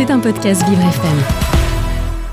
[0.00, 1.18] C'est un podcast Vivre FM.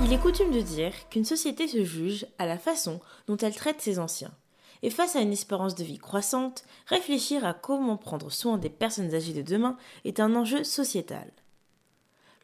[0.05, 3.81] Il est coutume de dire qu'une société se juge à la façon dont elle traite
[3.81, 4.31] ses anciens.
[4.83, 9.13] Et face à une espérance de vie croissante, réfléchir à comment prendre soin des personnes
[9.13, 9.75] âgées de demain
[10.05, 11.29] est un enjeu sociétal.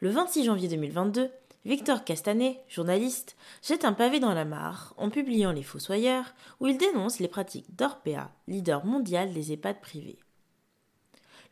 [0.00, 1.30] Le 26 janvier 2022,
[1.64, 3.34] Victor Castanet, journaliste,
[3.66, 7.74] jette un pavé dans la mare en publiant Les Fossoyeurs, où il dénonce les pratiques
[7.74, 10.18] d'Orpea, leader mondial des EHPAD privés.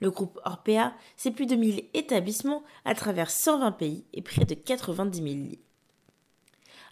[0.02, 4.54] Le groupe Orpea, c'est plus de 1000 établissements à travers 120 pays et près de
[4.54, 5.60] 90 000 lits.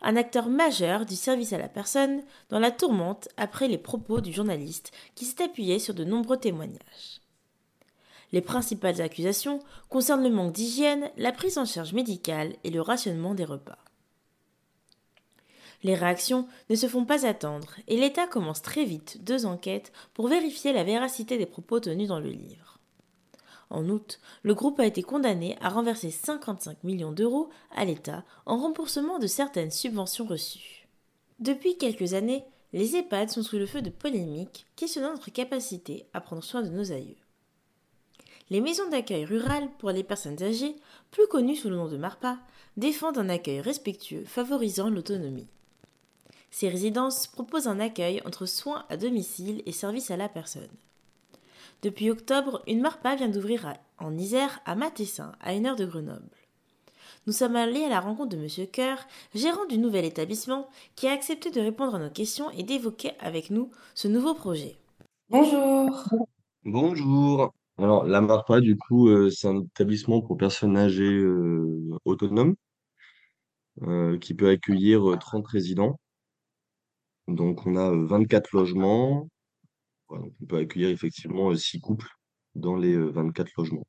[0.01, 4.33] Un acteur majeur du service à la personne dans la tourmente après les propos du
[4.33, 7.21] journaliste qui s'est appuyé sur de nombreux témoignages.
[8.30, 13.35] Les principales accusations concernent le manque d'hygiène, la prise en charge médicale et le rationnement
[13.35, 13.79] des repas.
[15.83, 20.29] Les réactions ne se font pas attendre et l'État commence très vite deux enquêtes pour
[20.29, 22.70] vérifier la véracité des propos tenus dans le livre.
[23.70, 28.59] En août, le groupe a été condamné à renverser 55 millions d'euros à l'État en
[28.59, 30.88] remboursement de certaines subventions reçues.
[31.38, 36.21] Depuis quelques années, les EHPAD sont sous le feu de polémiques questionnant notre capacité à
[36.21, 37.16] prendre soin de nos aïeux
[38.51, 40.77] les maisons d'accueil rurales pour les personnes âgées,
[41.12, 42.38] plus connues sous le nom de MARPA,
[42.77, 45.46] défendent un accueil respectueux favorisant l'autonomie.
[46.51, 50.68] Ces résidences proposent un accueil entre soins à domicile et services à la personne.
[51.83, 56.29] Depuis octobre, une MARPA vient d'ouvrir en Isère à Matessin, à une heure de Grenoble.
[57.27, 58.67] Nous sommes allés à la rencontre de M.
[58.71, 58.99] Coeur,
[59.35, 63.51] gérant du nouvel établissement, qui a accepté de répondre à nos questions et d'évoquer avec
[63.51, 64.77] nous ce nouveau projet.
[65.31, 66.05] Bonjour.
[66.65, 67.55] Bonjour.
[67.78, 72.56] Alors, la MARPA, du coup, euh, c'est un établissement pour personnes âgées euh, autonomes
[73.83, 75.99] euh, qui peut accueillir 30 résidents.
[77.28, 79.28] Donc, on a 24 logements.
[80.11, 82.09] On peut accueillir effectivement 6 couples
[82.55, 83.87] dans les 24 logements.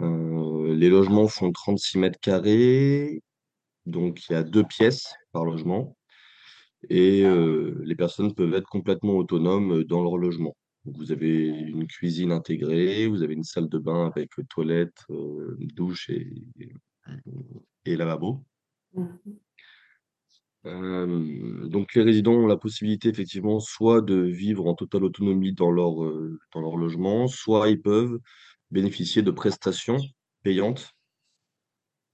[0.00, 3.22] les logements font 36 mètres carrés.
[3.86, 5.96] Donc, il y a deux pièces par logement.
[6.88, 7.24] Et
[7.84, 10.56] les personnes peuvent être complètement autonomes dans leur logement.
[10.84, 16.10] Vous avez une cuisine intégrée, vous avez une salle de bain avec toilette, euh, douche
[16.10, 16.26] et,
[17.84, 18.44] et, lavabo.
[18.94, 19.06] Mmh
[20.64, 25.70] euh, donc les résidents ont la possibilité effectivement soit de vivre en totale autonomie dans
[25.70, 28.20] leur, euh, dans leur logement, soit ils peuvent
[28.70, 29.98] bénéficier de prestations
[30.42, 30.94] payantes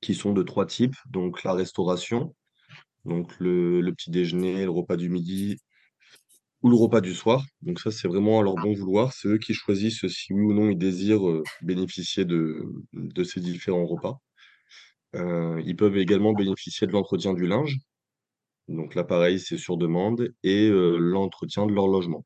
[0.00, 0.96] qui sont de trois types.
[1.10, 2.34] Donc la restauration,
[3.04, 5.58] donc le, petit déjeuner, le repas du midi
[6.62, 7.44] ou le repas du soir.
[7.62, 9.12] Donc ça, c'est vraiment à leur bon vouloir.
[9.12, 12.62] C'est eux qui choisissent si oui ou non ils désirent euh, bénéficier de,
[12.94, 14.20] de ces différents repas.
[15.14, 17.78] Ils peuvent également bénéficier de l'entretien du linge.
[18.68, 20.32] Donc là, pareil, c'est sur demande.
[20.42, 22.24] Et euh, l'entretien de leur logement.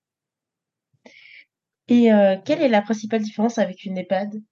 [1.89, 2.09] Et
[2.47, 4.43] quelle est la principale différence avec une EHPAD?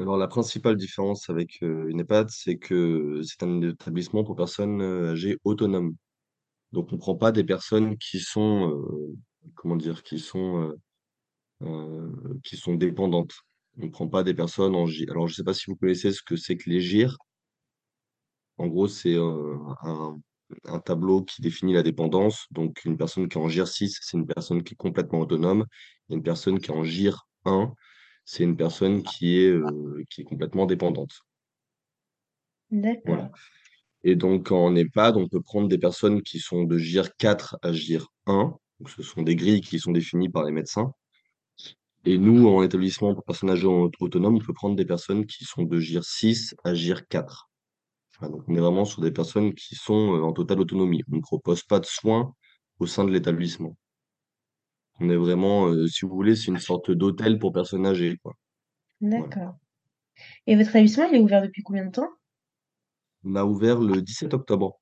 [0.00, 5.38] Alors la principale différence avec une EHPAD, c'est que c'est un établissement pour personnes âgées
[5.44, 5.94] autonomes.
[6.72, 9.14] Donc on ne prend pas des personnes qui sont, euh,
[9.54, 10.80] comment dire, qui sont, euh,
[11.62, 13.34] euh, qui sont dépendantes.
[13.78, 15.10] On ne prend pas des personnes en GIR.
[15.12, 17.16] Alors je ne sais pas si vous connaissez ce que c'est que les GIR.
[18.58, 20.20] En gros, c'est un,
[20.84, 22.46] tableau qui définit la dépendance.
[22.50, 25.66] Donc une personne qui est en GIR 6, c'est une personne qui est complètement autonome.
[26.10, 27.72] Et une personne qui est en GIR 1,
[28.24, 29.60] c'est une personne qui est,
[30.10, 31.12] qui est complètement dépendante.
[32.70, 33.28] D'accord.
[34.04, 37.72] Et donc, en EHPAD, on peut prendre des personnes qui sont de GIR 4 à
[37.72, 38.56] GIR 1.
[38.80, 40.92] Donc, ce sont des grilles qui sont définies par les médecins.
[42.04, 45.62] Et nous, en établissement pour personnes âgées autonomes, on peut prendre des personnes qui sont
[45.62, 47.51] de GIR 6 à GIR 4.
[48.28, 51.02] Donc, on est vraiment sur des personnes qui sont euh, en totale autonomie.
[51.10, 52.34] On ne propose pas de soins
[52.78, 53.76] au sein de l'établissement.
[55.00, 58.18] On est vraiment, euh, si vous voulez, c'est une sorte d'hôtel pour personnes âgées.
[59.00, 59.56] D'accord.
[60.46, 62.10] Et votre établissement, il est ouvert depuis combien de temps?
[63.24, 64.78] On a ouvert le 17 octobre.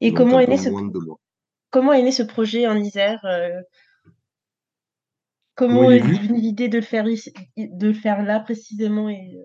[0.00, 0.70] Et comment est, né ce...
[1.70, 3.60] comment est né ce projet en Isère euh,
[5.54, 9.36] Comment, est venue l'idée de, le faire de le faire là précisément et...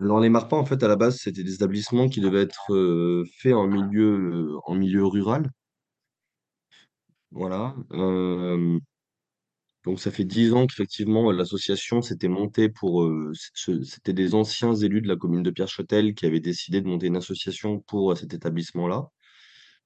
[0.00, 0.04] Euh?
[0.04, 3.24] Alors les Marpans, en fait, à la base, c'était des établissements qui devaient être euh,
[3.38, 5.50] faits en milieu, en milieu rural.
[7.32, 7.74] Voilà.
[9.84, 15.02] Donc ça fait dix ans qu'effectivement l'association s'était montée pour euh, c'était des anciens élus
[15.02, 18.32] de la commune de Pierre-Châtel qui avaient décidé de monter une association pour euh, cet
[18.32, 19.08] établissement-là.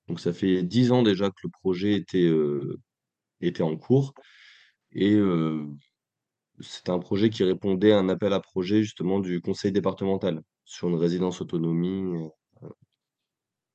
[0.09, 2.79] Donc ça fait dix ans déjà que le projet était, euh,
[3.41, 4.15] était en cours.
[4.93, 5.17] Et
[6.61, 10.89] c'était un projet qui répondait à un appel à projet justement du conseil départemental sur
[10.89, 12.29] une résidence autonomie.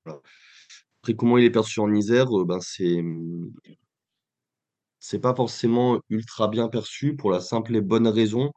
[0.06, 2.28] Après, comment il est perçu en Isère?
[2.46, 3.04] ben, c'est
[5.00, 8.52] c'est pas forcément ultra bien perçu pour la simple et bonne raison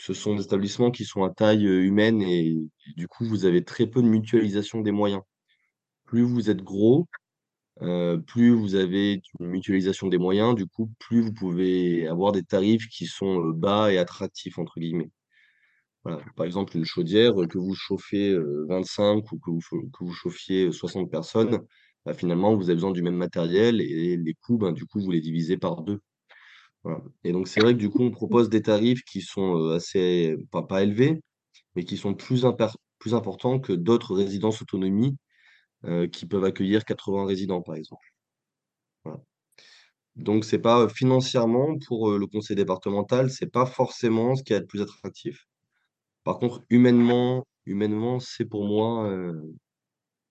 [0.00, 2.56] ce sont des établissements qui sont à taille euh, humaine et
[2.96, 5.22] du coup, vous avez très peu de mutualisation des moyens.
[6.06, 7.06] Plus vous êtes gros,
[7.82, 12.42] euh, plus vous avez une mutualisation des moyens, du coup, plus vous pouvez avoir des
[12.42, 15.10] tarifs qui sont euh, bas et attractifs, entre guillemets.
[16.04, 16.22] Voilà.
[16.36, 20.12] Par exemple, une chaudière, euh, que vous chauffez euh, 25 ou que vous, que vous
[20.12, 21.60] chauffiez euh, 60 personnes,
[22.06, 25.10] bah, finalement, vous avez besoin du même matériel et les coûts, ben, du coup, vous
[25.10, 26.00] les divisez par deux.
[27.24, 30.62] Et donc, c'est vrai que du coup, on propose des tarifs qui sont assez, pas,
[30.62, 31.20] pas élevés,
[31.76, 35.16] mais qui sont plus, impar- plus importants que d'autres résidences autonomie
[36.12, 38.06] qui peuvent accueillir 80 résidents, par exemple.
[39.04, 39.20] Voilà.
[40.16, 44.60] Donc, c'est pas financièrement pour euh, le conseil départemental, c'est pas forcément ce qui est
[44.60, 45.46] le plus attractif.
[46.24, 49.40] Par contre, humainement, humainement, c'est pour moi, euh,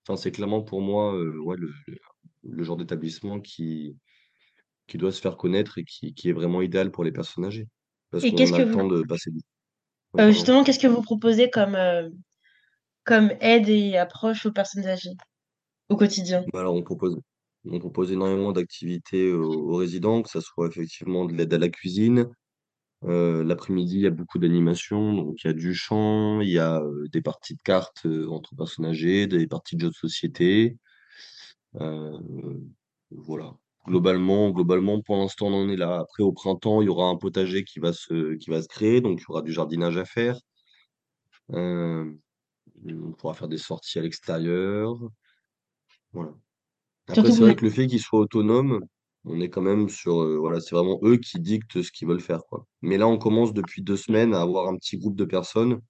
[0.07, 3.97] enfin, c'est clairement pour moi, euh, ouais, le, genre d'établissement qui,
[4.87, 7.67] qui doit se faire connaître et qui, qui est vraiment idéal pour les personnes âgées.
[8.11, 9.31] Parce Et qu'est-ce que vous, de passer
[10.17, 12.09] euh, justement, qu'est-ce que vous proposez comme, euh,
[13.03, 15.15] comme aide et approche aux personnes âgées?
[15.89, 16.45] Au quotidien?
[16.53, 17.19] Bah, Alors, on propose,
[17.65, 21.69] on propose énormément d'activités aux, aux résidents, que ce soit effectivement de l'aide à la
[21.69, 22.27] cuisine.
[23.05, 26.59] Euh, l'après-midi, il y a beaucoup d'animations, donc il y a du chant, il y
[26.59, 29.95] a euh, des parties de cartes euh, entre personnes âgées, des parties de jeux de
[29.95, 30.77] société.
[31.79, 32.17] Euh,
[33.11, 33.55] voilà.
[33.87, 35.99] Globalement, globalement, pour l'instant, on en est là.
[35.99, 39.01] Après, au printemps, il y aura un potager qui va se, qui va se créer,
[39.01, 40.37] donc il y aura du jardinage à faire.
[41.53, 42.11] Euh,
[42.85, 44.95] on pourra faire des sorties à l'extérieur.
[46.13, 46.33] Voilà.
[47.07, 48.81] Après, c'est vrai que le fait qu'ils soient autonomes,
[49.25, 52.21] on est quand même sur, euh, voilà, c'est vraiment eux qui dictent ce qu'ils veulent
[52.21, 52.65] faire, quoi.
[52.81, 55.81] Mais là, on commence depuis deux semaines à avoir un petit groupe de personnes,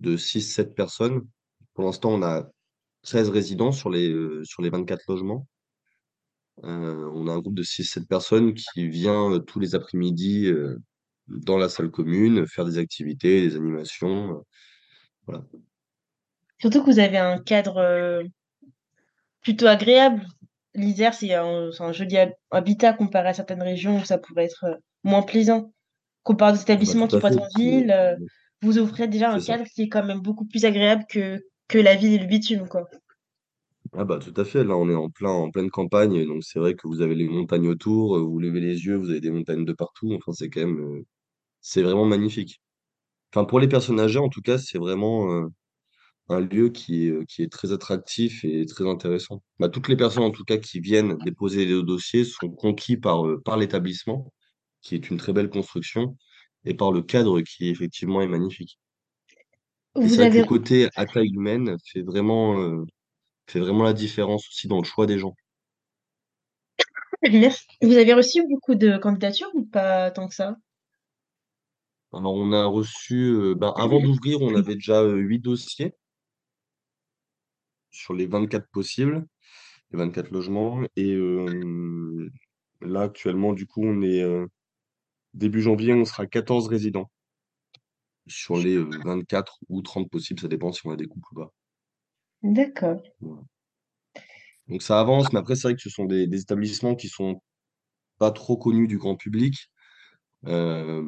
[0.00, 1.22] de six sept personnes.
[1.74, 2.48] Pour l'instant, on a
[3.02, 5.46] 13 résidents sur les, euh, sur les 24 logements.
[6.64, 10.46] Euh, on a un groupe de six sept personnes qui vient euh, tous les après-midi
[10.46, 10.78] euh,
[11.28, 14.38] dans la salle commune faire des activités, des animations.
[14.38, 14.40] euh,
[15.26, 15.44] voilà.
[16.58, 18.22] Surtout que vous avez un cadre euh,
[19.46, 20.26] plutôt agréable.
[20.74, 24.74] L'Isère, c'est un, joli hab- habitat comparé à certaines régions où ça pourrait être euh,
[25.04, 25.72] moins plaisant.
[26.24, 28.16] Comparé bah, établissements tout qui être en ville, euh,
[28.60, 29.52] vous offrez déjà un ça.
[29.56, 31.38] cadre qui est quand même beaucoup plus agréable que,
[31.68, 32.88] que la ville et le bitume, quoi.
[33.92, 34.64] Ah bah tout à fait.
[34.64, 37.28] Là, on est en plein, en pleine campagne, donc c'est vrai que vous avez les
[37.28, 40.12] montagnes autour, euh, vous levez les yeux, vous avez des montagnes de partout.
[40.16, 41.06] Enfin, c'est quand même, euh,
[41.60, 42.60] c'est vraiment magnifique.
[43.32, 45.46] Enfin, pour les personnes âgées, en tout cas, c'est vraiment euh,
[46.28, 49.42] un lieu qui est, euh, qui est très attractif et très intéressant.
[49.58, 53.26] Bah, toutes les personnes, en tout cas, qui viennent déposer des dossiers sont conquis par,
[53.26, 54.32] euh, par l'établissement,
[54.82, 56.16] qui est une très belle construction,
[56.64, 58.78] et par le cadre qui, effectivement, est magnifique.
[59.94, 62.84] Vous c'est vrai que le avez, côté à taille humaine fait vraiment, euh,
[63.46, 65.34] fait vraiment la différence aussi dans le choix des gens.
[67.22, 67.64] merci.
[67.80, 70.56] Vous avez reçu beaucoup de candidatures ou pas tant que ça?
[72.12, 75.94] Alors, on a reçu, euh, ben, avant d'ouvrir, on avait déjà euh, 8 dossiers
[77.96, 79.26] sur les 24 possibles,
[79.92, 80.82] les 24 logements.
[80.96, 82.30] Et euh,
[82.82, 84.46] là, actuellement, du coup, on est euh,
[85.34, 87.10] début janvier, on sera 14 résidents
[88.28, 91.34] sur les euh, 24 ou 30 possibles, ça dépend si on a des couples ou
[91.36, 91.52] pas.
[92.42, 93.02] D'accord.
[94.68, 97.40] Donc ça avance, mais après, c'est vrai que ce sont des, des établissements qui sont
[98.18, 99.70] pas trop connus du grand public,
[100.46, 101.02] euh,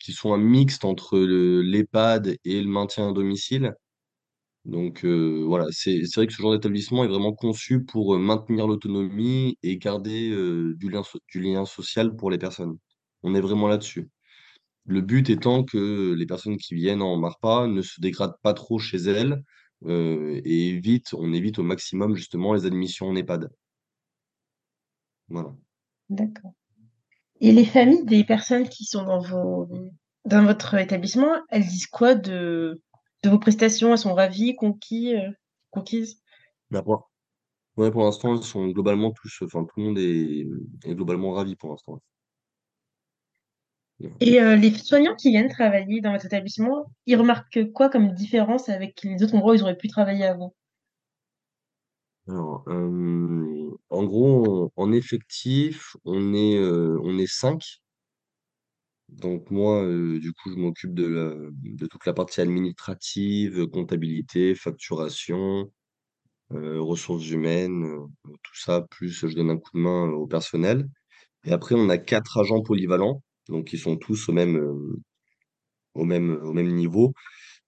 [0.00, 3.74] qui sont un mixte entre le- l'EHPAD et le maintien à domicile.
[4.68, 8.66] Donc euh, voilà, c'est vrai que ce genre d'établissement est vraiment conçu pour euh, maintenir
[8.66, 12.76] l'autonomie et garder euh, du lien, du lien social pour les personnes.
[13.22, 14.10] On est vraiment là-dessus.
[14.84, 18.78] Le but étant que les personnes qui viennent en MARPA ne se dégradent pas trop
[18.78, 19.42] chez elles
[19.86, 23.48] et évite, on évite au maximum justement les admissions en EHPAD.
[25.28, 25.54] Voilà.
[26.08, 26.52] D'accord.
[27.40, 29.68] Et les familles des personnes qui sont dans vos,
[30.24, 32.82] dans votre établissement, elles disent quoi de,
[33.22, 33.92] de vos prestations?
[33.92, 35.30] Elles sont ravies, conquis, euh,
[35.70, 36.22] conquises?
[36.70, 37.10] Mais pour,
[37.76, 40.46] ouais, pour l'instant, ils sont globalement tous, enfin tout le monde est,
[40.90, 42.00] est globalement ravi pour l'instant.
[44.20, 48.68] Et euh, les soignants qui viennent travailler dans votre établissement, ils remarquent quoi comme différence
[48.68, 50.54] avec les autres endroits où ils auraient pu travailler avant?
[52.28, 57.80] Alors, euh, en gros, en effectif, on est, euh, on est cinq.
[59.08, 59.84] Donc moi,
[60.20, 61.50] du coup, je m'occupe de,
[61.90, 65.72] toute la partie administrative, comptabilité, facturation,
[66.50, 67.86] ressources humaines,
[68.24, 70.88] tout ça, plus je donne un coup de main au personnel.
[71.44, 74.60] Et après, on a quatre agents polyvalents, donc ils sont tous au même,
[75.94, 77.12] au même, au même niveau.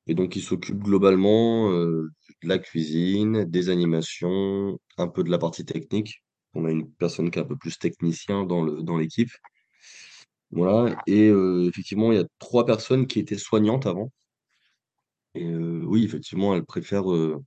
[0.07, 2.09] Et donc, ils s'occupent globalement de
[2.43, 6.23] la cuisine, des animations, un peu de la partie technique.
[6.55, 9.31] On a une personne qui est un peu plus technicien dans dans l'équipe.
[10.53, 10.97] Voilà.
[11.07, 14.11] Et euh, effectivement, il y a trois personnes qui étaient soignantes avant.
[15.35, 17.43] Et euh, oui, effectivement, elles préfèrent, euh,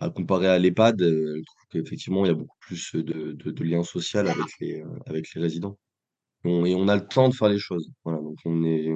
[0.00, 3.50] à comparer à l'EHPAD, euh, elles trouvent qu'effectivement, il y a beaucoup plus de, de,
[3.50, 5.78] de liens sociaux avec les, euh, avec les résidents.
[6.44, 7.90] On- et on a le temps de faire les choses.
[8.04, 8.20] Voilà.
[8.20, 8.88] Donc, on est,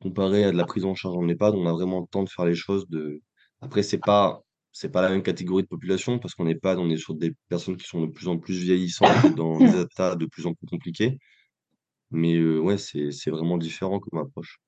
[0.00, 2.28] comparé à de la prise en charge en EHPAD, on a vraiment le temps de
[2.28, 2.88] faire les choses.
[2.88, 3.20] De...
[3.60, 6.96] Après, c'est pas, c'est pas la même catégorie de population parce qu'en EHPAD, on est
[6.96, 10.46] sur des personnes qui sont de plus en plus vieillissantes dans des états de plus
[10.46, 11.18] en plus compliqués.
[12.10, 14.58] Mais euh, ouais, c'est, c'est vraiment différent comme approche.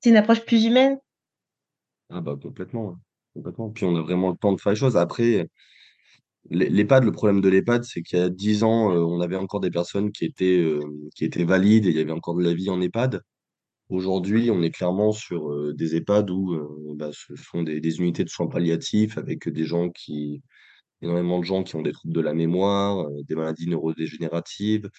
[0.00, 0.98] C'est une approche plus humaine?
[2.10, 2.90] Ah bah complètement.
[2.90, 3.00] hein.
[3.34, 3.70] Complètement.
[3.70, 4.96] Puis on a vraiment le temps de faire les choses.
[4.96, 5.48] Après,
[6.50, 9.36] l'E- l'EHPAD, le problème de l'EHPAD, c'est qu'il y a 10 ans, euh, on avait
[9.36, 10.80] encore des personnes qui étaient, euh,
[11.14, 13.22] qui étaient valides et il y avait encore de la vie en EHPAD.
[13.90, 18.24] Aujourd'hui, on est clairement sur euh, des EHPAD où bah, ce sont des, des unités
[18.24, 20.42] de soins palliatifs avec des gens qui,
[21.02, 24.90] énormément de gens qui ont des troubles de la mémoire, des maladies neurodégénératives.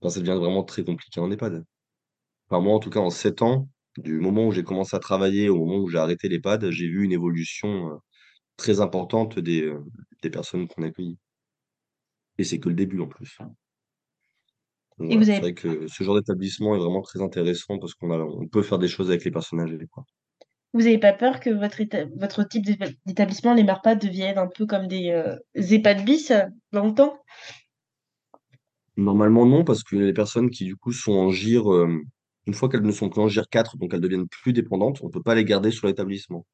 [0.00, 1.64] Enfin, ça devient vraiment très compliqué en EHPAD.
[2.50, 5.48] Enfin, moi, en tout cas, en 7 ans, du moment où j'ai commencé à travailler
[5.50, 7.96] au moment où j'ai arrêté l'EHPAD, j'ai vu une évolution euh,
[8.58, 9.80] très importante des, euh,
[10.22, 11.18] des personnes qu'on accueille.
[12.38, 13.36] Et c'est que le début en plus.
[14.98, 15.24] Donc, Et voilà.
[15.24, 18.18] vous C'est avez vrai que ce genre d'établissement est vraiment très intéressant parce qu'on a,
[18.18, 20.04] on peut faire des choses avec les personnes âgées, quoi.
[20.72, 24.46] vous avez pas peur que votre éta- votre type d'éta- d'établissement, les MARPA, deviennent un
[24.48, 26.32] peu comme des euh, EHPAD bis
[26.72, 27.18] dans le temps?
[28.96, 32.00] Normalement, non, parce que les personnes qui, du coup, sont en GIR, euh,
[32.46, 35.12] une fois qu'elles ne sont qu'en GIR 4, donc elles deviennent plus dépendantes, on ne
[35.12, 36.46] peut pas les garder sur l'établissement.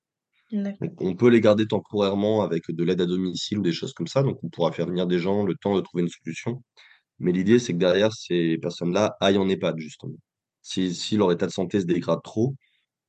[0.80, 4.06] Donc, on peut les garder temporairement avec de l'aide à domicile ou des choses comme
[4.06, 4.22] ça.
[4.22, 6.62] Donc, on pourra faire venir des gens le temps de trouver une solution.
[7.20, 10.16] Mais l'idée, c'est que derrière, ces personnes-là aillent en EHPAD, justement.
[10.62, 12.54] Si, si leur état de santé se dégrade trop,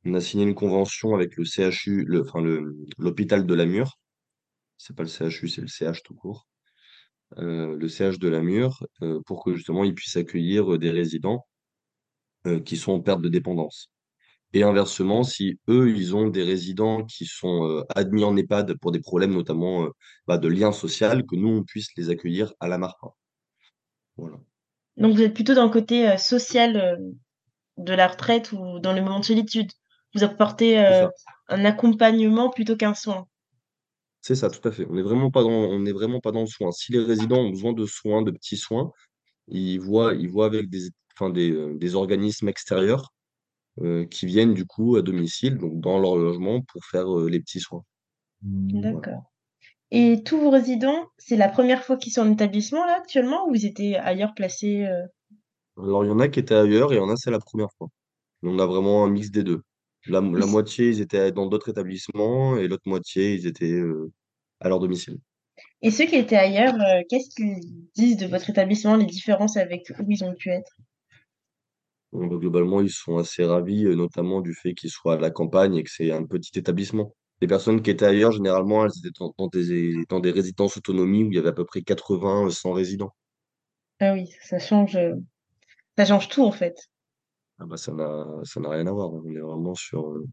[0.05, 3.99] on a signé une convention avec le CHU, le, enfin, le, l'hôpital de Lamur.
[4.77, 6.47] C'est pas le CHU, c'est le CH tout court.
[7.39, 11.45] Euh, le CH de Lamur, euh, pour que justement ils puissent accueillir euh, des résidents
[12.65, 13.89] qui sont en perte de dépendance.
[14.53, 18.91] Et inversement, si eux, ils ont des résidents qui sont euh, admis en EHPAD pour
[18.91, 19.89] des problèmes notamment euh,
[20.27, 23.07] bah, de lien social, que nous, on puisse les accueillir à la MARPA.
[24.15, 24.37] Voilà,
[24.97, 26.99] Donc vous êtes plutôt dans le côté euh, social
[27.77, 29.71] de la retraite ou dans le moment de solitude?
[30.13, 33.25] Vous apportez un accompagnement plutôt qu'un soin?
[34.23, 34.87] C'est ça, tout à fait.
[34.89, 36.71] On n'est vraiment pas dans, on est vraiment pas dans le soin.
[36.71, 38.93] Si les résidents ont besoin de soins, de petits soins,
[39.49, 43.13] ils voient, ils voient avec des, enfin, des, euh, des organismes extérieurs
[43.81, 47.41] euh, qui viennent du coup à domicile, donc dans leur logement, pour faire euh, les
[47.41, 47.83] petits soins.
[48.41, 48.93] Voilà.
[48.93, 49.29] D'accord.
[49.91, 53.55] Et tous vos résidents, c'est la première fois qu'ils sont en établissement là actuellement ou
[53.55, 54.85] ils étaient ailleurs placés
[55.77, 57.39] Alors, il y en a qui étaient ailleurs et il y en a, c'est la
[57.39, 57.89] première fois.
[58.41, 59.63] On a vraiment un mix des deux.
[60.07, 64.11] La, moitié, ils étaient dans d'autres établissements et l'autre moitié, ils étaient euh,
[64.59, 65.17] à leur domicile.
[65.81, 67.61] Et ceux qui étaient ailleurs, euh, qu'est-ce qu'ils
[67.95, 70.75] disent de votre établissement, les différences avec où ils ont pu être?
[72.11, 75.75] Donc, globalement, ils sont assez ravis, euh, notamment du fait qu'ils soient à la campagne
[75.75, 77.15] et que c'est un petit établissement.
[77.41, 81.23] Les personnes qui étaient ailleurs, généralement, elles étaient dans, dans des, dans des résidences autonomie
[81.23, 83.13] où il y avait à peu près 80, 100 résidents.
[83.99, 84.97] Ah oui, ça change,
[85.97, 86.75] ça change tout en fait.
[87.59, 89.11] Ah bah, ça n'a, ça n'a rien à voir.
[89.13, 90.27] On est vraiment sur, euh,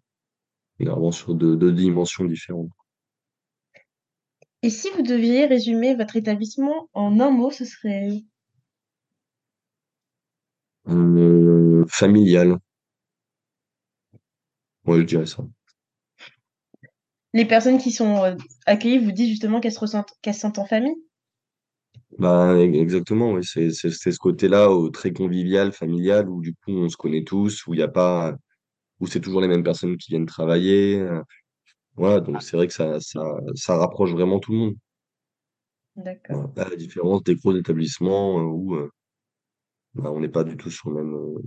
[0.81, 2.71] on est vraiment sur deux, deux dimensions différentes.
[4.62, 8.09] Et si vous deviez résumer votre établissement en un mot, ce serait
[10.89, 12.59] Euh, familial,
[14.87, 15.43] ouais, je dirais ça.
[17.33, 18.37] les personnes qui sont euh,
[18.67, 20.95] accueillies vous disent justement qu'elles se ressentent, qu'elles se sentent en famille?
[22.19, 23.45] Bah, e- exactement, oui.
[23.45, 27.25] C'est c'est- c'est ce côté-là, au très convivial, familial, où du coup on se connaît
[27.25, 28.37] tous, où il y a pas,
[29.00, 30.99] où c'est toujours les mêmes personnes qui viennent travailler.
[31.00, 31.23] euh,
[31.97, 33.23] Voilà, donc c'est vrai que ça, ça,
[33.57, 34.76] ça rapproche vraiment tout le monde.
[35.97, 36.50] D'accord.
[36.57, 38.88] À la différence des gros établissements euh, où euh,
[39.95, 41.40] bah, on n'est pas du tout sur le même, où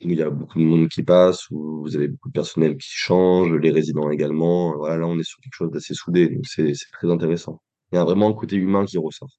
[0.00, 2.88] il y a beaucoup de monde qui passe, où vous avez beaucoup de personnel qui
[2.90, 4.76] change, les résidents également.
[4.76, 7.62] Voilà, là on est sur quelque chose d'assez soudé, donc c'est c'est très intéressant.
[7.92, 9.30] Il y a vraiment un côté humain qui ressort.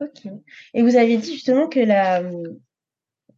[0.00, 0.32] Ok.
[0.74, 2.22] Et vous avez dit justement que la,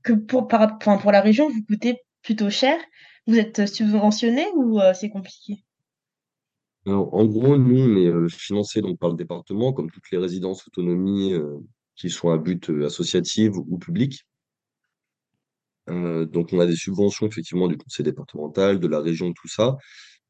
[0.03, 2.79] que pour, par, enfin, pour la région, vous coûtez plutôt cher.
[3.27, 5.62] Vous êtes subventionné ou euh, c'est compliqué?
[6.87, 10.19] Alors, en gros, nous, on est euh, financé donc, par le département, comme toutes les
[10.19, 11.59] résidences autonomie euh,
[11.95, 14.25] qui sont à but associatif ou public.
[15.88, 19.79] Donc, on a des subventions effectivement du conseil départemental, de la région, tout ça.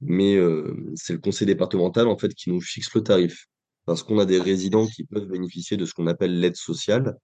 [0.00, 0.38] Mais
[0.94, 3.48] c'est le conseil départemental en fait qui nous fixe le tarif.
[3.88, 7.16] Parce qu'on a des résidents qui peuvent bénéficier de ce qu'on appelle l'aide sociale.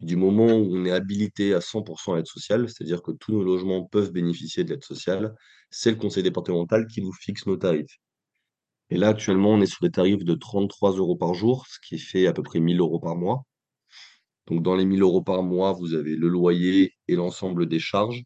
[0.00, 3.44] Du moment où on est habilité à 100% à l'aide sociale, c'est-à-dire que tous nos
[3.44, 5.34] logements peuvent bénéficier de l'aide sociale,
[5.68, 7.98] c'est le conseil départemental qui nous fixe nos tarifs.
[8.88, 11.98] Et là, actuellement, on est sur des tarifs de 33 euros par jour, ce qui
[11.98, 13.42] fait à peu près 1000 euros par mois.
[14.46, 18.24] Donc, dans les 1000 euros par mois, vous avez le loyer et l'ensemble des charges.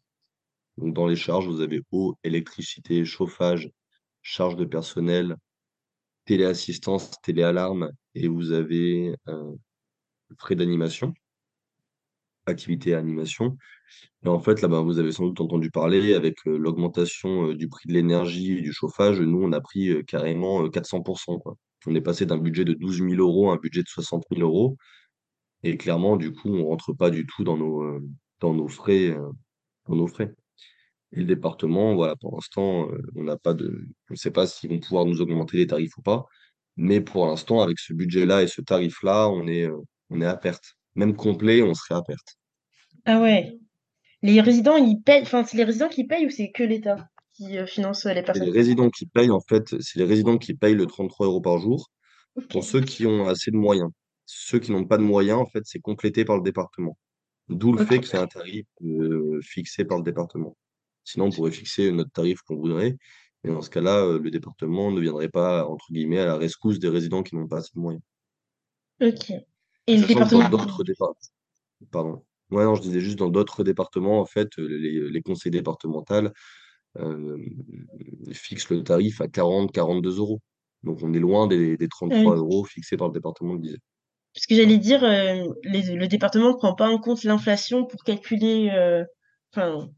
[0.77, 3.69] Donc, dans les charges, vous avez eau, électricité, chauffage,
[4.21, 5.35] charges de personnel,
[6.25, 9.53] téléassistance, téléalarme et vous avez euh,
[10.37, 11.13] frais d'animation,
[12.45, 13.57] activité et animation.
[14.25, 17.55] Et en fait, là, bas vous avez sans doute entendu parler, avec euh, l'augmentation euh,
[17.55, 21.55] du prix de l'énergie et du chauffage, nous, on a pris carrément 400%, quoi.
[21.85, 24.41] On est passé d'un budget de 12 000 euros à un budget de 60 000
[24.41, 24.77] euros.
[25.63, 27.99] Et clairement, du coup, on rentre pas du tout dans nos,
[28.39, 29.17] dans nos frais,
[29.87, 30.33] dans nos frais.
[31.13, 34.69] Et le département, voilà, pour l'instant, on n'a pas de, on ne sait pas s'ils
[34.69, 36.25] vont pouvoir nous augmenter les tarifs ou pas.
[36.75, 39.69] Mais pour l'instant, avec ce budget-là et ce tarif-là, on est,
[40.09, 40.75] on est à perte.
[40.95, 42.37] Même complet, on serait à perte.
[43.05, 43.57] Ah ouais.
[44.23, 47.57] Les résidents, ils payent, enfin, c'est les résidents qui payent ou c'est que l'État qui
[47.67, 48.45] finance les personnes?
[48.45, 51.59] les résidents qui payent, en fait, c'est les résidents qui payent le 33 euros par
[51.59, 51.91] jour
[52.49, 53.89] pour ceux qui ont assez de moyens.
[54.25, 56.97] Ceux qui n'ont pas de moyens, en fait, c'est complété par le département.
[57.49, 58.01] D'où le fait OK.
[58.01, 58.65] que c'est un tarif
[59.41, 60.55] fixé par le département.
[61.03, 62.97] Sinon, on pourrait fixer notre tarif qu'on voudrait.
[63.43, 66.89] Mais dans ce cas-là, le département ne viendrait pas, entre guillemets, à la rescousse des
[66.89, 68.03] résidents qui n'ont pas assez de moyens.
[69.01, 69.31] OK.
[69.87, 71.19] Et le département d'autres départements,
[71.91, 72.23] pardon.
[72.51, 76.29] Ouais, non, je disais juste dans d'autres départements, en fait, les, les conseils départementaux
[76.99, 77.37] euh,
[78.31, 80.39] fixent le tarif à 40, 42 euros.
[80.83, 82.37] Donc on est loin des, des Ah 33 oui.
[82.39, 83.79] euros fixés par le département de l'Isère.
[84.33, 88.03] Parce que j'allais dire, euh, les- le département ne prend pas en compte l'inflation pour
[88.03, 88.69] calculer.
[88.71, 89.03] euh,
[89.55, 89.89] Enfin,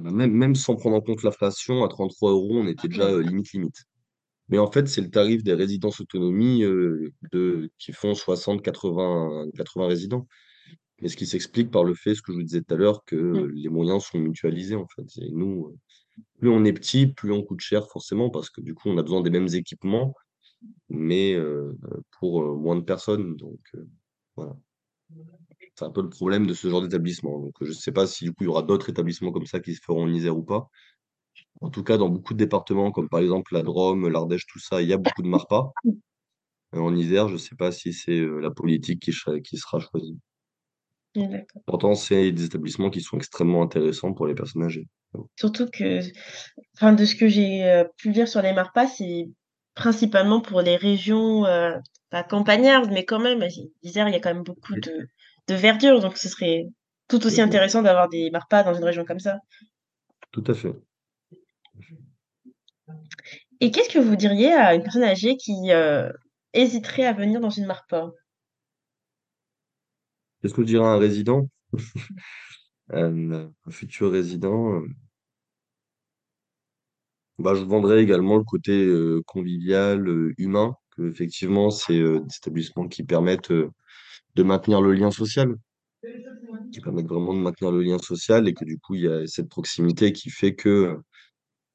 [0.00, 3.52] Même, même sans prendre en compte l'inflation, à 33 euros, on était déjà euh, limite
[3.52, 3.84] limite.
[4.48, 9.46] Mais en fait, c'est le tarif des résidences autonomie euh, de, qui font 60, 80,
[9.56, 10.26] 80 résidents.
[11.00, 13.04] Mais ce qui s'explique par le fait, ce que je vous disais tout à l'heure,
[13.04, 13.36] que mm.
[13.36, 15.06] euh, les moyens sont mutualisés en fait.
[15.20, 18.74] Et nous, euh, plus on est petit, plus on coûte cher forcément, parce que du
[18.74, 20.14] coup, on a besoin des mêmes équipements,
[20.88, 21.76] mais euh,
[22.18, 23.36] pour moins de personnes.
[23.36, 23.60] Donc
[24.36, 24.56] voilà.
[25.78, 27.38] C'est un peu le problème de ce genre d'établissement.
[27.38, 29.60] Donc je ne sais pas si du coup il y aura d'autres établissements comme ça
[29.60, 30.70] qui se feront en Isère ou pas.
[31.60, 34.82] En tout cas, dans beaucoup de départements, comme par exemple la Drôme, l'Ardèche, tout ça,
[34.82, 35.70] il y a beaucoup de MARPA.
[36.74, 40.18] Euh, En Isère, je ne sais pas si c'est euh, la politique qui, sera choisie.
[41.14, 41.62] D'accord.
[41.66, 44.86] Pourtant, c'est des établissements qui sont extrêmement intéressants pour les personnes âgées.
[45.36, 46.00] Surtout que,
[46.74, 49.28] enfin, de ce que j'ai euh, pu lire sur les MARPA, c'est
[49.74, 51.76] principalement pour les régions, euh,
[52.10, 53.42] pas campagnardes, mais quand même,
[53.82, 55.08] l'Isère, il y a quand même beaucoup de,
[55.48, 56.66] de verdure, donc ce serait
[57.08, 57.42] tout aussi fait.
[57.42, 59.38] intéressant d'avoir des MARPA dans une région comme ça.
[60.32, 60.74] Tout à fait.
[63.60, 66.10] Et qu'est-ce que vous diriez à une personne âgée qui euh,
[66.52, 68.10] hésiterait à venir dans une MARPA?
[70.40, 71.48] Qu'est-ce que je dirais à un résident?
[72.88, 74.86] Un futur résident, euh,
[77.38, 82.86] bah, je vendrais également le côté euh, convivial, euh, humain, que effectivement, c'est des établissements
[82.86, 83.52] qui permettent
[84.36, 85.56] de maintenir le lien social,
[86.70, 89.26] qui permettent vraiment de maintenir le lien social et que du coup, il y a
[89.26, 90.96] cette proximité qui fait que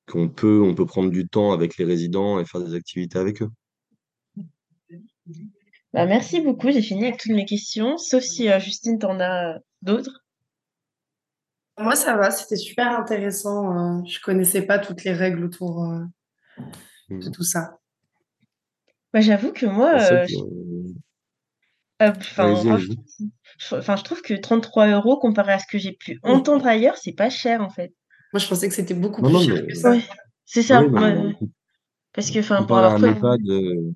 [0.08, 3.42] qu'on peut, on peut prendre du temps avec les résidents et faire des activités avec
[3.44, 3.50] eux.
[5.94, 9.58] Bah, merci beaucoup, j'ai fini avec toutes mes questions, sauf si euh, Justine t'en a
[9.82, 10.24] d'autres.
[11.78, 14.00] Moi, ça va, c'était super intéressant.
[14.00, 16.06] euh, je connaissais pas toutes les règles autour euh,
[17.10, 17.32] de Mm.
[17.32, 17.80] tout ça.
[19.14, 20.26] Bah, j'avoue que moi, ça euh,
[22.02, 22.88] euh, enfin, je,
[23.58, 26.98] je- enfin, je trouve que 33 euros comparé à ce que j'ai pu entendre ailleurs,
[26.98, 27.94] c'est pas cher en fait.
[28.34, 29.92] Moi, je pensais que c'était beaucoup Non, plus non, cher mais que ça.
[29.92, 30.02] Ouais,
[30.46, 30.82] c'est ça.
[30.84, 31.50] oui,
[32.14, 33.92] parce que, enfin, pour avoir un euh,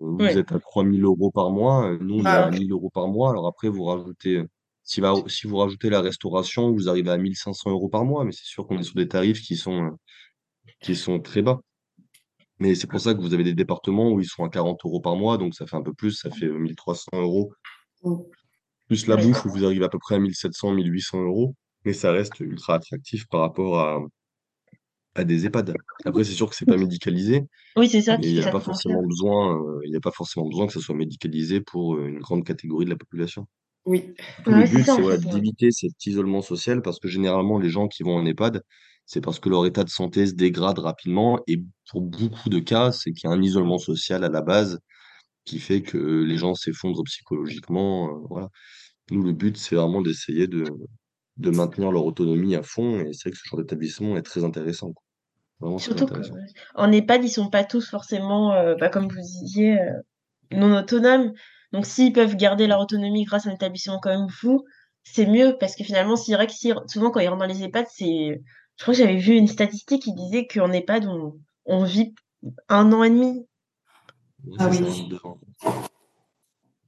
[0.00, 0.36] vous Ouais.
[0.36, 1.90] êtes à 3000 euros par mois.
[1.90, 2.58] euh, Nous, on est Ah, à ok.
[2.58, 3.30] 1000 euros par mois.
[3.30, 4.42] Alors après, vous rajoutez,
[4.82, 8.24] si, va- si vous rajoutez la restauration, vous arrivez à 1500 euros par mois.
[8.24, 9.96] Mais c'est sûr qu'on est sur des tarifs qui sont,
[10.80, 11.60] qui sont très bas.
[12.64, 14.98] Mais c'est pour ça que vous avez des départements où ils sont à 40 euros
[14.98, 15.36] par mois.
[15.36, 17.52] Donc ça fait un peu plus, ça fait euh, 1300 euros.
[18.02, 18.14] Mm.
[18.86, 21.54] Plus la bouffe, où vous arrivez à peu près à 1700, 1800 euros.
[21.84, 24.00] Mais ça reste ultra attractif par rapport à,
[25.14, 25.74] à des EHPAD.
[26.06, 27.42] Après, c'est sûr que c'est pas médicalisé.
[27.76, 30.72] Oui, c'est ça il n'y a pas forcément besoin, euh, a pas forcément besoin que
[30.72, 33.46] ça soit médicalisé pour euh, une grande catégorie de la population.
[33.84, 34.14] Oui.
[34.46, 38.16] Le but, c'est voilà, d'éviter cet isolement social parce que généralement, les gens qui vont
[38.16, 38.62] en EHPAD,
[39.06, 42.92] c'est parce que leur état de santé se dégrade rapidement et pour beaucoup de cas,
[42.92, 44.78] c'est qu'il y a un isolement social à la base
[45.44, 48.08] qui fait que les gens s'effondrent psychologiquement.
[48.08, 48.48] euh, voilà.
[49.10, 50.64] Nous, le but, c'est vraiment d'essayer de,
[51.36, 54.44] de maintenir leur autonomie à fond et c'est vrai que ce genre d'établissement est très
[54.44, 54.92] intéressant.
[54.92, 55.02] quoi.
[55.60, 56.34] Vraiment très Surtout intéressant.
[56.74, 59.92] qu'en EHPAD, ils sont pas tous forcément, euh, bah, comme vous disiez, euh,
[60.52, 61.32] non autonomes.
[61.72, 64.64] Donc, s'ils peuvent garder leur autonomie grâce à un établissement comme vous,
[65.02, 67.62] c'est mieux parce que finalement, c'est vrai que si, souvent, quand ils rentrent dans les
[67.64, 68.40] EHPAD, c'est.
[68.76, 72.14] Je crois que j'avais vu une statistique qui disait qu'en EHPAD, on, on vit
[72.68, 73.46] un an et demi.
[74.58, 75.08] Ah oui.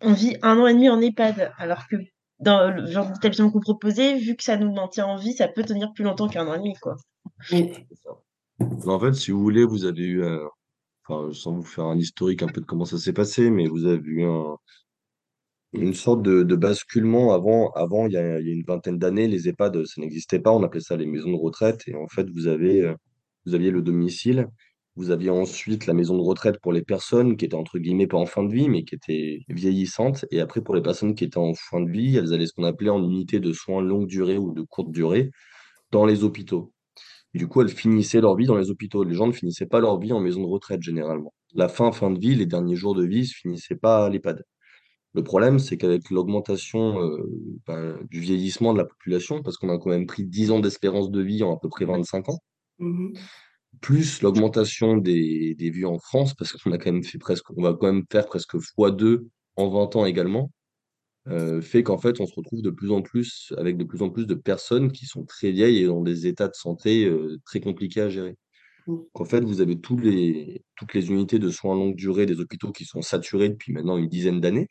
[0.00, 1.96] on vit un an et demi en EHPAD, alors que
[2.38, 5.48] dans le genre d'établissement que vous proposez, vu que ça nous maintient en vie, ça
[5.48, 6.96] peut tenir plus longtemps qu'un an et demi, quoi.
[8.86, 10.24] En fait, si vous voulez, vous avez eu,
[11.06, 13.86] enfin, sans vous faire un historique un peu de comment ça s'est passé, mais vous
[13.86, 14.56] avez eu un,
[15.76, 20.00] une sorte de, basculement avant, avant il y a, une vingtaine d'années, les EHPAD, ça
[20.00, 22.94] n'existait pas, on appelait ça les maisons de retraite, et en fait, vous avez, euh,
[23.46, 24.48] vous aviez le domicile,
[24.96, 28.16] vous aviez ensuite la maison de retraite pour les personnes qui étaient entre guillemets pas
[28.16, 31.38] en fin de vie, mais qui étaient vieillissantes, et après pour les personnes qui étaient
[31.38, 34.38] en fin de vie, elles allaient ce qu'on appelait en unité de soins longue durée
[34.38, 35.30] ou de courte durée
[35.92, 36.72] dans les hôpitaux.
[37.34, 39.04] Et du coup, elles finissaient leur vie dans les hôpitaux.
[39.04, 41.34] Les gens ne finissaient pas leur vie en maison de retraite généralement.
[41.54, 44.42] La fin, fin de vie, les derniers jours de vie, se finissaient pas à l'EHPAD.
[45.16, 47.26] Le problème, c'est qu'avec l'augmentation euh,
[47.66, 51.10] ben, du vieillissement de la population, parce qu'on a quand même pris 10 ans d'espérance
[51.10, 52.38] de vie en à peu près 25 ans,
[52.78, 53.14] Mhm.
[53.80, 57.62] plus l'augmentation des, des vies en France, parce qu'on a quand même fait presque, on
[57.62, 59.26] va quand même faire presque x2
[59.56, 60.50] en 20 ans également,
[61.28, 64.10] euh, fait qu'en fait, on se retrouve de plus en plus avec de plus en
[64.10, 67.60] plus de personnes qui sont très vieilles et dans des états de santé euh, très
[67.60, 68.36] compliqués à gérer.
[68.86, 68.92] Mm.
[68.96, 72.38] Donc, en fait, vous avez tous les, toutes les unités de soins longue durée des
[72.40, 74.68] hôpitaux qui sont saturées depuis maintenant une dizaine d'années.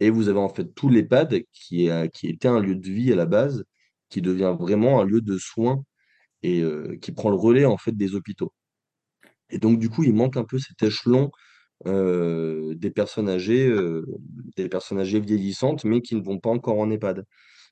[0.00, 3.12] Et vous avez en fait tout l'EHPAD qui, est, qui était un lieu de vie
[3.12, 3.64] à la base,
[4.08, 5.84] qui devient vraiment un lieu de soins
[6.42, 8.52] et euh, qui prend le relais en fait des hôpitaux.
[9.50, 11.30] Et donc du coup, il manque un peu cet échelon
[11.86, 14.06] euh, des personnes âgées, euh,
[14.56, 17.24] des personnes âgées vieillissantes, mais qui ne vont pas encore en EHPAD.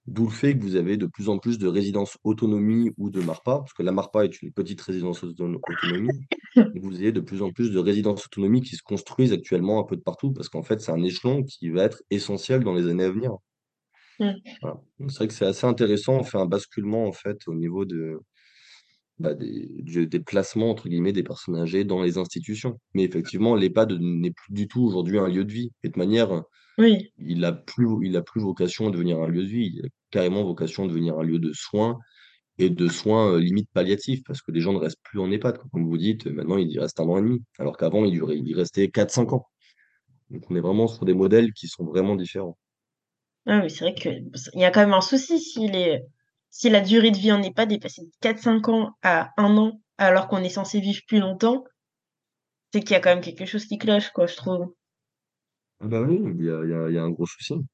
[0.09, 3.21] D'où le fait que vous avez de plus en plus de résidences autonomie ou de
[3.21, 6.21] MARPA, parce que la MARPA est une petite résidence autonomie,
[6.75, 9.85] et vous avez de plus en plus de résidences autonomie qui se construisent actuellement un
[9.85, 12.89] peu de partout, parce qu'en fait, c'est un échelon qui va être essentiel dans les
[12.89, 13.33] années à venir.
[14.21, 14.59] Mm.
[14.63, 14.81] Voilà.
[14.99, 17.85] Donc, C'est vrai que c'est assez intéressant, on fait un basculement en fait au niveau
[17.85, 18.21] de,
[19.19, 22.81] bah, des, du- des placements entre guillemets des personnes âgées dans les institutions.
[22.95, 25.73] Mais effectivement, l'EHPAD n'est plus du tout aujourd'hui un lieu de vie.
[25.83, 26.45] Et de manière,
[26.79, 30.45] Oui, il a plus, il a plus vocation à devenir un lieu de vie, carrément
[30.45, 31.99] vocation à devenir un lieu de soins
[32.59, 35.59] et de soins euh, limite palliatifs, parce que les gens ne restent plus en EHPAD.
[35.59, 35.69] quoi.
[35.73, 38.39] Comme vous dites, maintenant, il y reste un an et demi, alors qu'avant, il, durait-
[38.39, 39.47] il y restait 4-5 ans.
[40.31, 42.59] Donc, on est vraiment sur des modèles qui sont vraiment différents.
[43.47, 44.09] ah oui, c'est vrai que
[44.55, 46.03] il y a quand même un souci si les
[46.51, 49.81] si la durée de vie en EHPAD est passée de 4-5 ans à 1 an,
[49.99, 51.65] alors qu'on est censé vivre plus longtemps,
[52.73, 54.73] c'est qu'il y a quand même quelque chose qui cloche, quoi, je trouve.
[55.81, 57.55] Ah bah oui, il y a, il y a- il y a un gros souci.
[57.55, 57.65] Y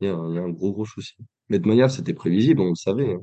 [0.00, 1.14] il y a un gros, gros souci.
[1.48, 3.12] Mais de manière, c'était prévisible, on le savait.
[3.14, 3.20] hein.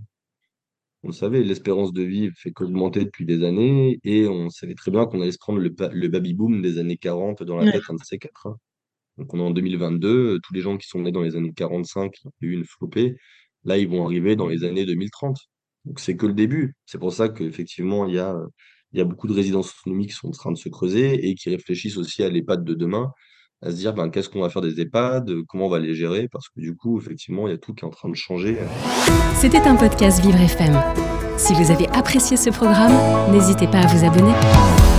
[1.04, 4.92] On le savait, l'espérance de vie fait qu'augmenter depuis des années, et on savait très
[4.92, 7.72] bien qu'on allait se prendre le, pa- le baby-boom des années 40 dans la Ouais.
[7.74, 8.48] tête, un de ces quatre.
[8.48, 8.58] hein.
[9.18, 11.54] Donc on est en 2022, euh, tous les gens qui sont nés dans les années
[11.54, 13.16] 45, qui ont eu une flopée,
[13.66, 15.38] là, ils vont arriver dans les années 2030.
[15.86, 16.76] Donc c'est que le début.
[16.86, 18.48] C'est pour ça qu'effectivement, il y a, euh,
[18.94, 21.36] il y a beaucoup de résidences autonomies qui sont en train de se creuser et
[21.36, 23.12] qui réfléchissent aussi à l'EHPAD de demain,
[23.62, 26.28] à se dire ben, qu'est-ce qu'on va faire des EHPAD, comment on va les gérer,
[26.28, 28.58] parce que du coup, effectivement, il y a tout qui est en train de changer.
[29.36, 30.82] C'était un podcast Vivre FM.
[31.38, 32.94] Si vous avez apprécié ce programme,
[33.32, 34.95] n'hésitez pas à vous abonner.